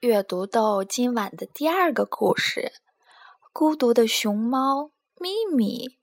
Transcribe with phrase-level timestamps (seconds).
[0.00, 2.70] 阅读豆今晚的第二个故事：
[3.52, 5.98] 孤独的熊猫咪咪。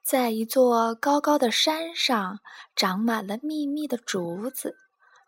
[0.00, 2.38] 在一座高高的山上，
[2.76, 4.76] 长满了密密的竹子。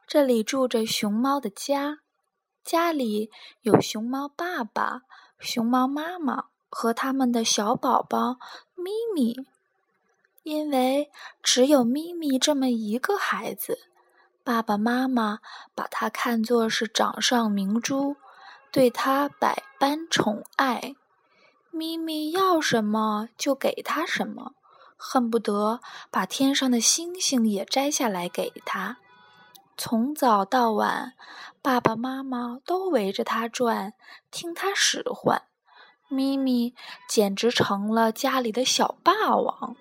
[0.06, 1.98] 这里住着熊猫的家，
[2.62, 3.28] 家里
[3.62, 5.00] 有熊猫爸爸、
[5.40, 8.36] 熊猫妈妈和他们的小宝宝
[8.76, 9.34] 咪咪。
[10.44, 11.10] 因为
[11.42, 13.90] 只有咪咪这么一个孩子。
[14.46, 15.40] 爸爸妈妈
[15.74, 18.14] 把他看作是掌上明珠，
[18.70, 20.94] 对他百般宠爱。
[21.72, 24.52] 咪咪要什么就给他什么，
[24.96, 25.80] 恨不得
[26.12, 28.98] 把天上的星星也摘下来给他。
[29.76, 31.14] 从早到晚，
[31.60, 33.94] 爸爸妈妈都围着他转，
[34.30, 35.42] 听他使唤。
[36.08, 36.72] 咪咪
[37.08, 39.74] 简直成了家里的小霸王。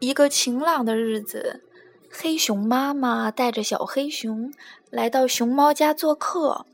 [0.00, 1.64] 一个晴朗的日子。
[2.20, 4.52] 黑熊妈妈带着小黑熊
[4.90, 6.66] 来到熊猫家做客，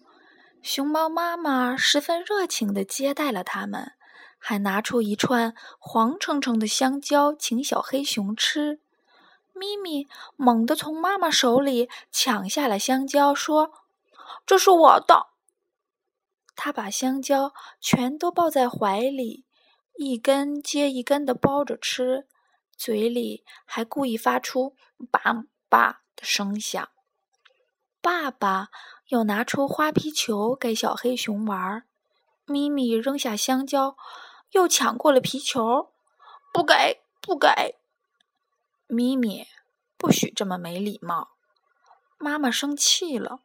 [0.62, 3.92] 熊猫妈妈十分热情地接待了他们，
[4.38, 8.80] 还拿出一串黄澄澄的香蕉请小黑熊吃。
[9.52, 13.70] 咪咪猛地从妈妈手里抢下了香蕉，说
[14.46, 15.26] ：“这是我的。”
[16.56, 19.44] 他把香蕉全都抱在怀里，
[19.98, 22.26] 一根接一根地剥着吃。
[22.76, 24.76] 嘴里还故意发出
[25.10, 26.88] “叭叭”的声响。
[28.00, 28.68] 爸爸
[29.08, 31.84] 又拿出花皮球给小黑熊玩，
[32.44, 33.96] 咪咪扔下香蕉，
[34.50, 35.92] 又抢过了皮球，
[36.52, 37.76] 不给，不给！
[38.86, 39.48] 咪咪，
[39.96, 41.30] 不许这么没礼貌！
[42.18, 43.40] 妈妈生气了，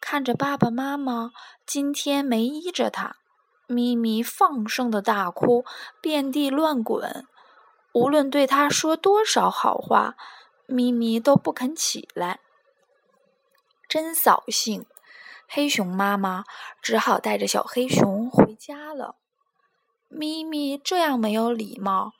[0.00, 1.32] 看着爸爸妈妈
[1.66, 3.16] 今天没依着他，
[3.66, 5.64] 咪咪放声的大哭，
[6.00, 7.26] 遍地乱滚。
[7.96, 10.16] 无论对他说多少好话，
[10.66, 12.40] 咪咪都不肯起来。
[13.88, 14.84] 真扫兴！
[15.48, 16.44] 黑熊妈妈
[16.82, 19.16] 只好带着小黑熊回家了。
[20.08, 22.12] 咪咪这样没有礼貌，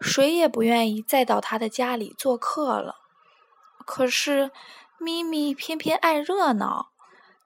[0.00, 3.00] 谁也不愿意再到他的家里做客了。
[3.84, 4.52] 可是
[4.98, 6.92] 咪咪偏偏爱热闹，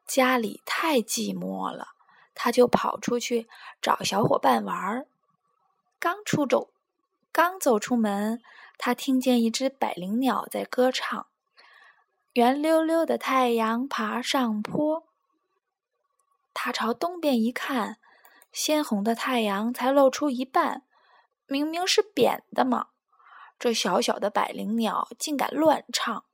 [0.06, 1.92] 家里太寂寞了，
[2.34, 3.48] 他就跑出去
[3.80, 5.06] 找小伙伴玩儿。
[5.98, 6.68] 刚出走。
[7.38, 8.42] 刚走出门，
[8.78, 11.28] 他听见一只百灵鸟在歌唱。
[12.32, 15.06] 圆溜溜的太阳爬上坡，
[16.52, 18.00] 他朝东边一看，
[18.50, 20.82] 鲜红的太阳才露出一半，
[21.46, 22.88] 明明是扁的嘛！
[23.56, 26.24] 这小小的百灵鸟竟敢乱唱！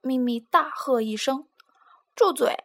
[0.00, 1.46] 咪咪大喝一声
[2.16, 2.64] ：“住嘴！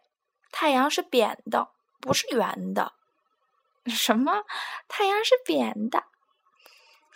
[0.50, 1.68] 太阳是扁的，
[2.00, 2.94] 不是圆的。
[3.86, 4.42] ”什么？
[4.88, 6.06] 太阳是扁的？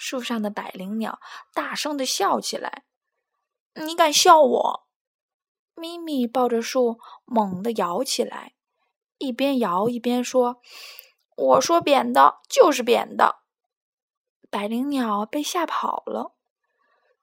[0.05, 1.21] 树上的百灵鸟
[1.55, 2.83] 大声的笑起来
[3.87, 4.89] ：“你敢笑我？”
[5.77, 8.55] 咪咪抱着树猛地摇起来，
[9.19, 10.61] 一边摇一边说
[11.37, 13.43] ：“我说扁的就是扁的。”
[14.51, 16.35] 百灵鸟被吓跑了。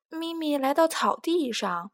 [0.07, 1.91] 咪咪来到草地上，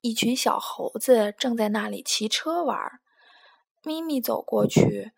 [0.00, 3.00] 一群小猴子正在那里骑车玩。
[3.84, 5.12] 咪咪走过去：“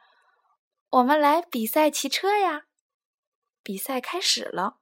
[0.91, 2.65] 我们来比赛骑车呀！”
[3.63, 4.79] 比赛开始了，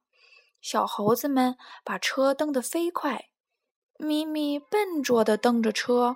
[0.61, 3.29] 小猴子们把车蹬得飞快。
[3.97, 6.15] 咪咪笨拙地蹬着车，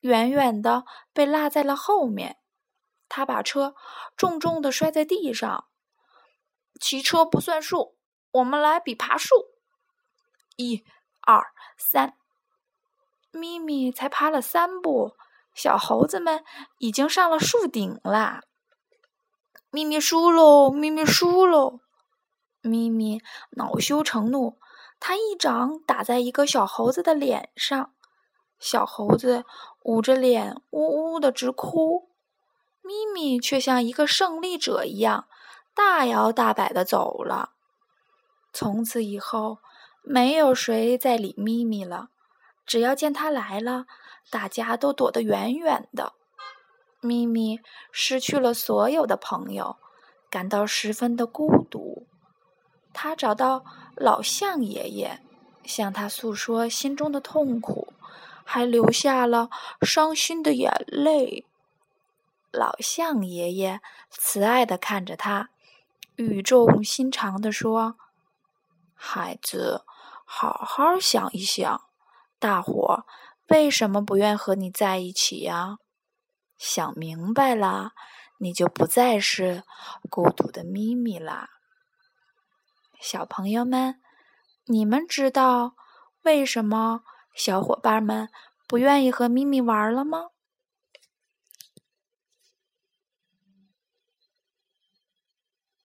[0.00, 2.38] 远远的被落在了后面。
[3.08, 3.74] 他把车
[4.16, 5.66] 重重地摔在地上。
[6.80, 7.96] 骑车不算数，
[8.32, 9.34] 我们来比爬树。
[10.56, 10.84] 一、
[11.22, 12.16] 二、三，
[13.32, 15.16] 咪咪才爬了三步，
[15.54, 16.44] 小猴子们
[16.78, 18.42] 已经上了树顶啦。
[19.70, 20.70] 咪咪输喽！
[20.70, 21.80] 咪咪输喽！
[22.64, 24.56] 咪咪恼羞成怒，
[24.98, 27.92] 他一掌打在一个小猴子的脸上，
[28.58, 29.44] 小猴子
[29.82, 32.08] 捂着脸呜呜的直哭。
[32.82, 35.26] 咪咪却像一个胜利者一样，
[35.74, 37.50] 大摇大摆的走了。
[38.52, 39.58] 从此以后，
[40.02, 42.08] 没有谁再理咪咪了。
[42.66, 43.86] 只要见他来了，
[44.30, 46.14] 大家都躲得远远的。
[47.00, 47.60] 咪咪
[47.92, 49.76] 失去了所有的朋友，
[50.30, 52.06] 感到十分的孤独。
[52.94, 53.64] 他找到
[53.96, 55.20] 老象爷爷，
[55.64, 57.92] 向他诉说心中的痛苦，
[58.44, 59.50] 还流下了
[59.82, 61.44] 伤心的眼泪。
[62.52, 65.50] 老象爷爷慈爱的看着他，
[66.16, 67.96] 语重心长的说
[68.94, 69.84] ：“孩子，
[70.24, 71.82] 好好想一想，
[72.38, 73.04] 大伙
[73.48, 75.78] 为什么不愿和你在一起呀？
[76.56, 77.90] 想明白了，
[78.38, 79.64] 你就不再是
[80.08, 81.50] 孤独的咪咪啦。”
[83.06, 84.00] 小朋友们，
[84.64, 85.74] 你们知道
[86.22, 87.02] 为什么
[87.36, 88.30] 小伙伴们
[88.66, 90.30] 不愿意和咪咪玩了吗？